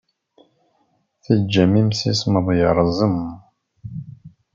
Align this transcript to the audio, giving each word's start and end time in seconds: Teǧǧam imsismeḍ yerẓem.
Teǧǧam 1.23 1.73
imsismeḍ 1.81 2.47
yerẓem. 2.57 3.17